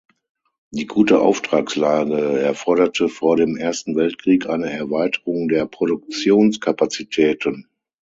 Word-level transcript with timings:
Die 0.71 0.87
gute 0.87 1.21
Auftragslage 1.21 2.39
erforderte 2.41 3.07
vor 3.07 3.35
dem 3.37 3.55
Ersten 3.55 3.95
Weltkrieg 3.95 4.49
eine 4.49 4.71
Erweiterung 4.71 5.47
der 5.47 5.67
Produktionskapazitäten. 5.67 7.67